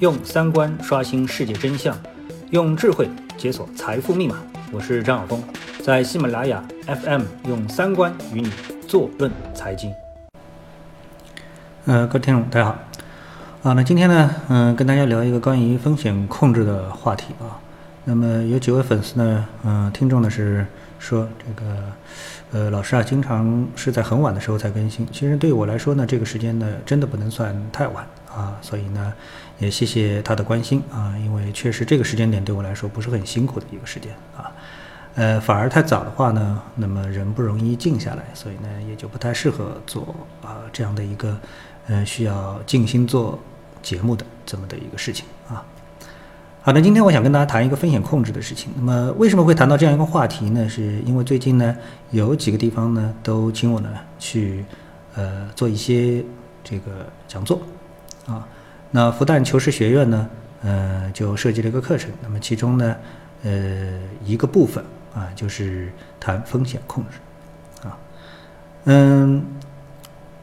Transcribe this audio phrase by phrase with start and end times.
[0.00, 1.92] 用三观刷新世界真相，
[2.50, 4.36] 用智慧解锁财富密码。
[4.70, 5.42] 我是张晓峰，
[5.82, 8.48] 在喜马拉雅 FM 用三观与你
[8.86, 9.92] 坐论财经。
[11.86, 12.78] 呃，各位听众，大家好。
[13.64, 17.58] 啊，那今天呢，嗯，跟大家聊一个关于风险控制的话题啊。
[18.04, 20.64] 那么有几位粉丝呢，嗯，听众呢是
[21.00, 21.74] 说这个，
[22.52, 25.04] 呃，老师啊，经常是在很晚的时候才更新。
[25.10, 28.56] 其实对我来说呢，这个时间呢，真的不能算太晚啊。
[28.60, 29.12] 所以呢，
[29.58, 34.52] 也谢谢他的关心啊，因为确实这个时间点对我来说不是很辛苦的一个时间啊。
[35.14, 41.36] 呃，反而太早的话呢，那么人不容易静下来，所以呢，也就不太适合做啊这样的一个，
[41.88, 43.36] 呃，需要静心做
[43.82, 45.64] 节目的这么的一个事情啊。
[46.60, 48.70] 好的，今天我想跟大家谈一个风险控制的事情。
[48.76, 50.68] 那么为什么会谈到这样一个话题呢？
[50.68, 51.74] 是因为最近呢，
[52.10, 53.88] 有几个地方呢都请我呢
[54.20, 54.64] 去，
[55.16, 56.22] 呃，做一些
[56.62, 57.60] 这个讲座
[58.28, 58.46] 啊。
[58.92, 60.30] 那复旦求是学院呢，
[60.62, 62.10] 呃，就设计了一个课程。
[62.22, 62.96] 那么其中呢，
[63.42, 64.84] 呃，一个部分。
[65.14, 67.98] 啊，就是谈风险控制，啊，
[68.84, 69.44] 嗯，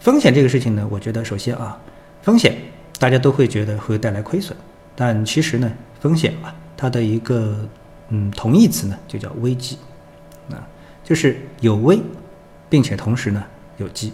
[0.00, 1.78] 风险这个事情呢，我觉得首先啊，
[2.22, 2.56] 风险
[2.98, 4.56] 大家都会觉得会带来亏损，
[4.96, 7.68] 但其实呢，风险啊，它的一个
[8.08, 9.78] 嗯同义词呢，就叫危机，
[10.50, 10.66] 啊，
[11.04, 12.00] 就是有危，
[12.68, 13.44] 并且同时呢
[13.76, 14.12] 有机，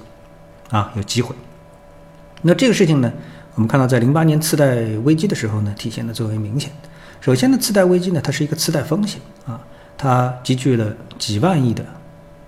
[0.69, 1.35] 啊有机会。
[2.43, 3.11] 那这个事情呢，
[3.55, 6.71] 我们看到在零八年次贷危机的时候呢，体现的最为明显。
[7.21, 9.61] 首先呢，次贷危机呢，它是一个次贷风险啊。
[9.99, 11.85] 它积聚了几万亿的，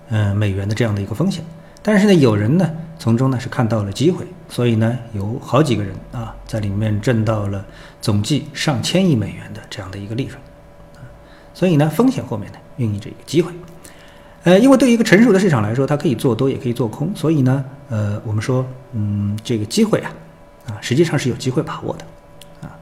[0.09, 1.45] 嗯，美元的这样的一个风险，
[1.81, 7.63] 但是呢，有人呢从中呢是看到了机会，所以呢，有好几个人啊在里面挣到了
[8.01, 10.35] 总计上千亿美元的这样的一个利润，
[10.95, 11.05] 啊，
[11.53, 13.53] 所以呢，风险后面呢孕育着一个机会，
[14.43, 20.11] 呃，因为对于一个成熟的市场来说，它可以做多也可以做空，所以呢，呃，我们说，嗯，这个机会啊，
[20.67, 22.05] 啊，实际上是有机会把握的，
[22.67, 22.77] 啊，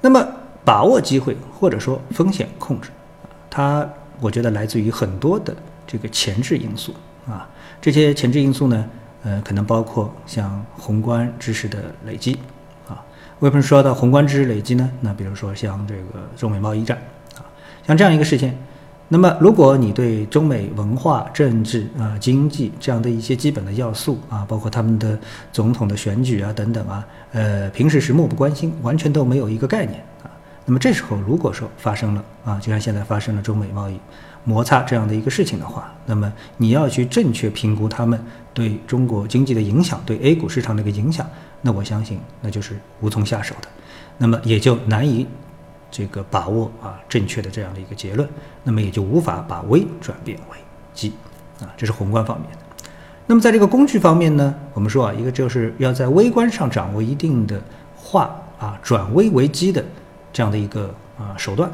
[0.00, 0.26] 那么
[0.64, 2.90] 把握机会或者说风险控制，
[3.50, 3.88] 它。
[4.18, 5.54] 我觉得来自于很多的
[5.86, 6.94] 这个前置因素
[7.28, 7.46] 啊，
[7.82, 8.88] 这些前置因素呢，
[9.22, 12.38] 呃，可能包括像宏观知识的累积
[12.88, 13.04] 啊。
[13.40, 14.90] 为什么说到宏观知识累积呢？
[15.02, 16.96] 那比如说像这个中美贸易战
[17.36, 17.44] 啊，
[17.86, 18.56] 像这样一个事件，
[19.08, 25.16] 那么如果你对中美文化、政治啊、经济这样的一些基本的要素啊，包括他们的
[25.52, 30.30] 总统的选举啊等等啊，呃，平时是漠不关心，完全都没有一个概念啊。
[30.64, 33.96] 那么这时候，如果说发生了啊，就像现在发生了中美贸易
[34.42, 38.20] 摩擦这样的一个事情的话，那么你要去正确评估他们
[38.52, 41.24] 对中国经济的影响，对 A 股市场的一个影响，
[41.62, 43.68] 那我相信那就是无从下手的，
[44.18, 45.28] 那么也就难以
[45.90, 48.28] 这个把握啊正确的这样的一个结论，
[48.62, 50.56] 那么也就无法把危转变为
[50.94, 51.12] 机
[51.60, 52.58] 啊，这是宏观方面的。
[53.26, 57.62] 那么在这个工具方面呢，我们说啊，一个就是要在微观上掌握一定的
[57.96, 59.84] 化啊转危为机的。
[60.32, 61.70] 这样的一个啊手段，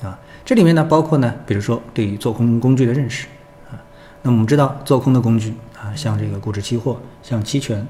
[0.00, 3.26] 啊，这里面呢包括呢，比如说对于做空工具的认识
[3.68, 3.74] 啊，
[4.22, 7.84] 那么我们知道做空的工具啊，像这个股指期货，像期权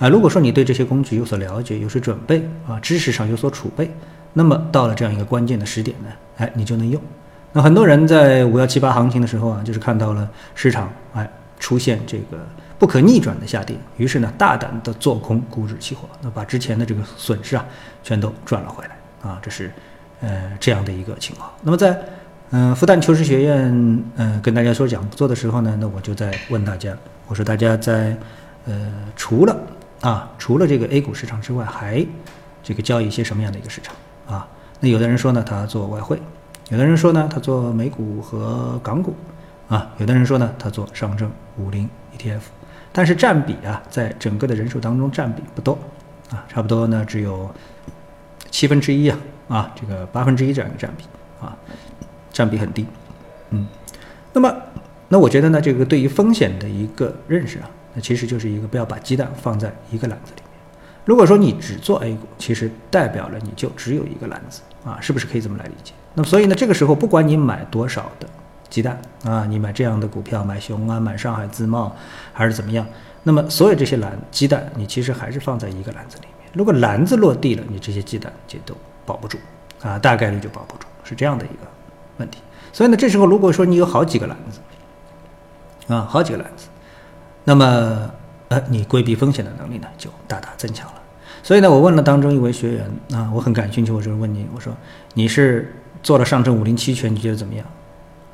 [0.00, 3.88] 啊，如果说你对这些工具有所了解、有所准备啊，知识上有所储备，
[4.38, 7.00] 那么到了这样一个关键的时点呢，哎，你就能用。
[7.52, 11.26] 那很多人在五幺七八行情的时候啊，就是看到了市场哎
[11.58, 12.38] 出现这个。
[12.78, 17.64] 不可逆转的下跌，于是呢，大胆的做空股指期货，那把之前的这个损失啊，
[18.02, 19.72] 全都赚了回来啊，这是，
[20.20, 21.50] 呃，这样的一个情况。
[21.62, 21.98] 那么在，
[22.50, 26.94] 嗯，复旦求是学院，嗯，跟大家说讲座的时候呢，那我就在问大家，
[27.28, 28.14] 我说大家在，
[28.66, 29.56] 呃，除了
[30.02, 32.06] 啊，除了这个 A 股市场之外，还
[32.62, 33.94] 这个交易一些什么样的一个市场
[34.26, 34.46] 啊？
[34.80, 36.16] 那有的人说呢，他做外汇；
[36.70, 39.12] 有的人说呢，他做美股和港股；
[39.68, 42.40] 啊，有的人说呢，他做上证五零 ETF。
[42.92, 45.78] 但是占比啊，在整个的人数当中占比不多，
[46.30, 47.50] 啊，差不多呢只有
[48.50, 51.04] 七分之一啊，啊，这个八分之一这样一个占比
[51.44, 51.54] 啊，
[52.32, 52.86] 占比很低，
[53.50, 53.66] 嗯，
[54.32, 54.54] 那么，
[55.08, 60.42] 那我觉得呢，这个对于风险的一个认识啊，那其实就是一个不要把鸡蛋放在一个篮子里。
[61.06, 65.94] 如果说你只做 A 股，其实代表了你就只有一个篮子啊，是不是可以这么来理解？
[66.12, 68.28] 那么所以呢，这个时候不管你买多少的。
[68.68, 71.94] 鸡蛋啊，你买这样的股票，买雄安、买上海自贸，
[72.32, 72.84] 还是怎么样？
[73.22, 76.50] 那么所有这些篮鸡蛋，你其实还是放在一个篮子里面。
[76.52, 78.76] 如果篮子落地了，你这些鸡蛋就都
[79.06, 79.38] 保不住
[79.82, 81.62] 啊，大概率就保不住，是这样的一个
[82.16, 82.40] 问题。
[82.72, 86.66] 所以呢，这时候如果说你有好几个篮子啊，好几个篮子，
[87.44, 88.10] 那么
[88.48, 90.94] 呃，你规避风险的能力呢就大大增强了。
[91.42, 94.72] 所以呢，我问了当中一位学员啊，我很感兴趣，我就问你，我说
[95.14, 97.66] 你是做了上证五零期权，你觉得怎么样？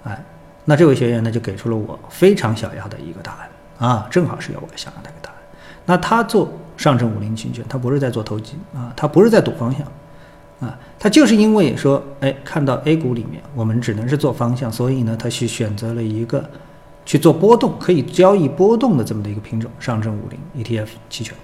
[0.04, 0.24] 哎，
[0.64, 5.38] 那这位学员呢就给出了我非常想要的一个答案啊，正好是要我想要的一个答案。
[5.84, 9.86] 那他做上证五零期权，他不是在做投机啊，他不是在赌方向
[10.60, 16.44] 啊，他就是因为说，哎，看到 A 股里面我们只能是做方向，所以呢，他去选择了一个
[17.04, 21.36] 去做波动可以交易波动的这么的一个品种，上证五零 ETF 期权。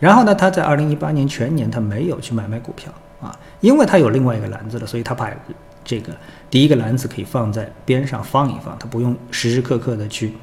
[0.00, 5.30] 然后呢，他在二零一八年全年他没有去买卖股票啊，因为他有另外一个篮子了，所以他把
[5.84, 6.12] 这个
[6.50, 10.34] 第一个篮子可以放在边上放一放，他不用时时刻刻的去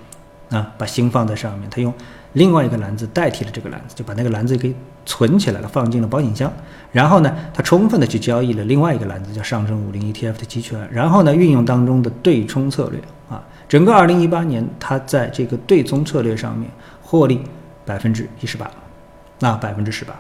[0.49, 1.93] 啊把心放在上面，他用
[2.33, 4.73] 另外一个篮子代替了这个篮子，就把那个篮子给
[5.05, 6.51] 存起来了，放进了保险箱。
[6.91, 10.87] 然后呢，他充分的去交易了另外一个篮子，叫上证五零 ETF 的期权。
[10.91, 16.69] 然后呢，运用当中的对冲策略啊，整个二零一八年他在这个对冲策略上面
[17.01, 17.41] 获利
[17.85, 18.69] 百分之一十八。
[19.43, 20.13] 那百分之十八，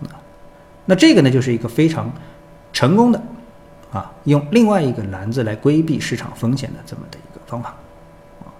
[0.00, 0.08] 那
[0.84, 2.12] 那这个呢，就是一个非常
[2.74, 3.18] 成功的
[3.90, 7.70] 啊，用另外一个篮子来规避市场风险的这么的一个方法
[8.40, 8.52] 啊。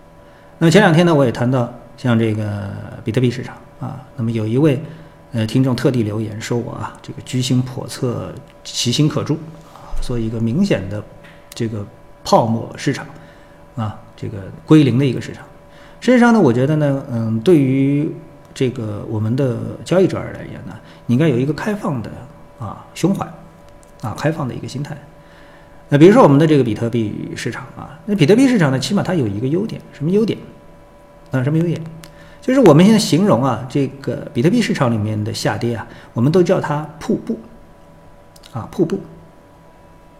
[0.59, 2.73] 那么前两天呢，我也谈到像这个
[3.05, 4.81] 比特币市场啊，那么有一位
[5.33, 8.33] 呃听众特地留言说我啊，这个居心叵测，
[8.65, 9.35] 其心可诛
[9.75, 11.05] 啊，说一个明显的
[11.51, 11.85] 这个
[12.25, 13.07] 泡沫市场
[13.79, 15.45] 啊，这个归零的一个市场。
[16.01, 18.13] 实际上呢，我觉得呢，嗯，对于
[18.53, 20.75] 这个我们的交易者而言呢，
[21.07, 22.11] 你应该有一个开放的
[22.59, 23.25] 啊胸怀，
[24.03, 24.99] 啊开放的一个心态。
[25.89, 30.39] 那比如说我们的这个比特币市场啊，那比特币市场呢，起码它有一个优点，什么优点？
[31.31, 31.81] 啊，什么优点？
[32.41, 37.39] 就是我们现在形容啊，这个比特币市场里面的下跌啊，我们都叫它瀑布，
[38.53, 38.99] 啊瀑布。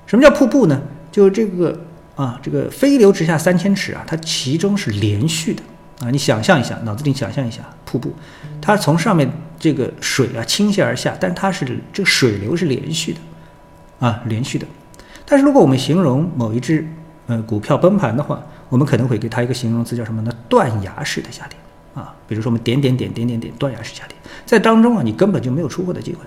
[0.07, 0.81] 什么叫瀑布呢？
[1.11, 1.79] 就这个
[2.19, 5.63] 啊，这个飞流直下三千尺啊，它其中是连续的。
[6.01, 8.13] 啊，你想象一下，脑子里想象一下瀑布，
[8.61, 13.21] 它从上面这个水啊倾泻而下，但它是这个水流是连续的，
[14.07, 14.67] 啊，连续的。
[15.25, 16.87] 但是如果我们形容某一只
[17.27, 20.33] 呃股票崩盘的话，我们可能会给它一个形容词叫什么呢？
[20.49, 21.57] 断崖式的下跌
[21.95, 26.21] 啊，比如说我们点点点点点点断崖式下跌，在当中啊，你根本就没有出货的机会。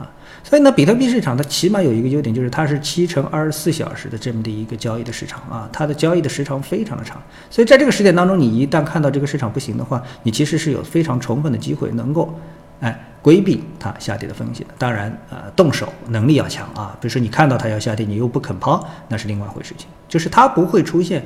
[0.00, 0.10] 啊
[0.42, 7.22] 所以呢，比特币市场它起码有一个优点，就是它是七乘二十四小时的这么的一个交易的市场啊，它的交易的时长非常的长。
[7.50, 12.34] 所以在这个时点当中，你一旦看到这个市场不行的话，你其实是有非常充分的机会能够，
[12.80, 14.66] 哎，规避它下跌的风险。
[14.78, 16.96] 当然，呃，动手能力要强啊。
[17.00, 19.86] 比如说你看到它要下跌，你又不肯抛，那是另外一回事情。
[20.08, 21.22] 就是它不会出现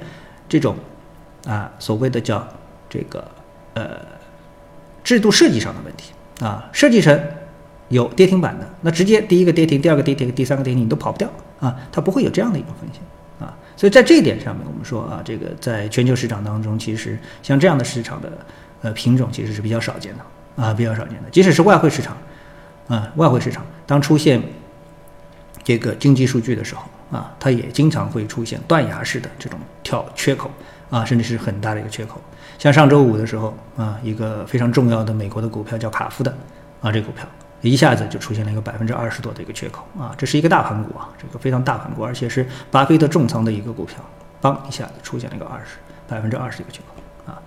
[0.49, 0.75] 这种
[1.47, 2.47] 啊所谓的叫
[2.91, 3.25] 这个
[3.75, 4.01] 呃
[5.05, 6.13] 制度设计上的问题
[6.45, 7.17] 啊，设计成。
[7.95, 11.31] 有跌停板的，那直接第一个跌停，第二个跌停，第三个跌停，你都跑不掉
[11.61, 13.01] 啊，它不会有这样的一个风险
[13.39, 13.57] 啊。
[13.77, 18.33] 所以在这一点上面，我们说啊，这个在全球市场当中，其实像这样的市场的
[18.83, 21.31] 呃品种其实是比较少见的啊，比较少见的。
[21.31, 22.17] 即使是外汇市场
[22.89, 24.43] 啊，外汇市场当出现
[25.63, 26.83] 这个经济数据的时候
[27.17, 30.51] 啊，它也经常会出现断崖式的这种跳缺口
[30.91, 32.21] 啊，甚至是很大的一个缺口。
[32.59, 36.37] 像上周五的时候啊，一个非常重要的美国的股票叫卡夫的
[36.81, 37.27] 啊，这股票。
[37.71, 43.99] 一下子就出现了一个百分之二十多的一个缺口啊，这是一个大盘股啊，这个非常大盘股，而且是巴菲特重仓的一个股票，
[44.41, 45.77] 当一下子出现了一个二十
[46.07, 47.41] 百分之二十的一个缺口啊。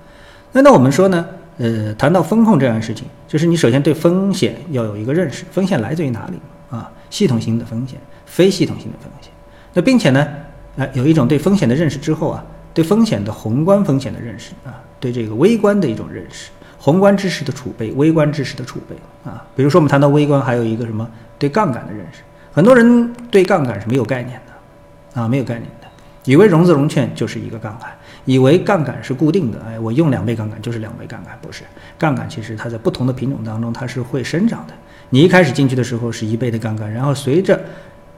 [0.51, 1.25] 那那我们说呢，
[1.57, 6.91] 呃，谈到风控这样的事情，就是你首先对风险要有一个认识，风险来自于哪里啊？
[7.09, 9.31] 系统性的风险，非系统性的风险。
[9.73, 10.27] 那并且呢，
[10.77, 12.43] 哎，有一种对风险的认识之后啊，
[12.73, 16.49] 对风险的宏观风险的认识啊，对这个微观的一种认识。
[16.87, 18.95] 宏观知识的储备，微观知识的储备
[19.29, 21.05] 啊，比如说我们谈到微观，还有一个什么
[21.37, 22.21] 对杠杆的认识，
[22.53, 25.87] 很多人对杠杆是没有概念的啊，没有概念的，
[26.23, 27.91] 以为融资融券就是一个杠杆，
[28.23, 31.63] 以为杠杆是固定的，哎，我用两倍杠杆就是两倍杠杆，不是，
[31.99, 34.73] 杠杆其实它在不同的品种当中它是会生长的，
[35.09, 37.59] 你一开始进去的时候是一倍的杠杆，然后随着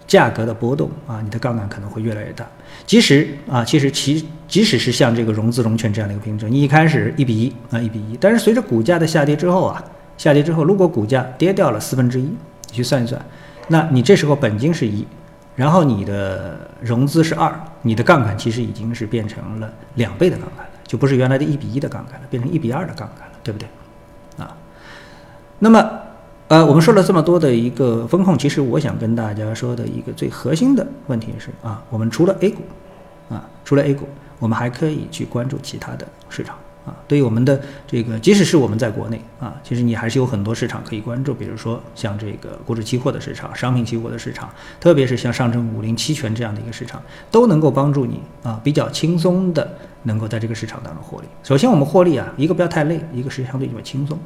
[0.06, 2.46] 价格的波动啊，你的杠杆可能会越来越大。
[2.90, 9.84] 即使啊，其实其即使是像这个融资融券这样的一个品种，你一开始一比一啊，一比一，但是随着股价的下跌之后啊，
[10.18, 13.24] 下跌之后，如果股价跌掉了四分之一，你去算一算，
[13.68, 15.06] 那你这时候本金是一，
[15.56, 17.54] 然后你的融资是二，
[17.84, 23.70] 你的杠杆其实已经是变成了两倍的杠杆了，就不是原来的一比一的杠杆了，变成一比二的杠杆了，对不对？
[24.44, 24.58] 啊，
[25.60, 26.09] 那么。
[26.50, 32.64] 呃，我们说了这么多的一个风控，其实我想跟大家说的一个最核心的问题是啊，我们除了 A 股，
[33.30, 36.56] 啊，除了 A 股，我们还可以去关注其他的市场
[36.88, 36.98] 啊。
[37.08, 51.28] 对于我们的这个，即使是我们在国内啊，其实你还是有很多市场可以关注，比如说像这个股指期货的市场、商品期货的市场，特别是像上证五零期权这样的一个市场，都能够帮助你啊，比较轻松的能够在这个市场当中获利。
[51.44, 54.18] 首先，我们获利啊，一个不要太累，一个是相对比较轻松。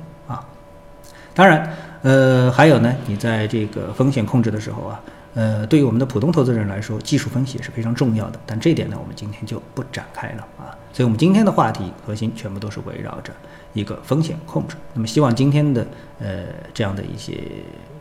[1.36, 5.02] 当然，呃，还有呢，你在这个风险控制的时候啊，
[5.34, 8.40] 呃，对于我们的普通投资人来说，技术分析也是非常重要的。
[8.46, 10.78] 但这点呢，我们今天就不展开了啊。
[10.92, 13.34] 所以我们今天的话题核心全部都是围绕着
[13.74, 14.76] 一个风险控制。
[14.94, 15.86] 那么希望今天的
[16.20, 17.42] 呃这样的一些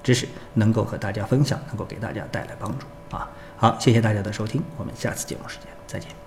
[0.02, 2.86] 知识能够和大家分享，能够给大家带来帮助
[3.16, 3.30] 啊。
[3.56, 6.21] 好，谢谢大家的收听，我们下次节目时间再见。